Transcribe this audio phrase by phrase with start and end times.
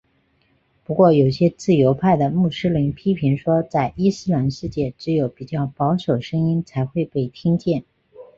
[0.83, 7.83] 不过有些自由派的穆斯林批评说在伊斯兰世界只有比较保守声音才会被听见。